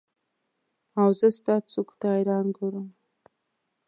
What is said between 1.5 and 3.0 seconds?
څوکو ته حیران ګورم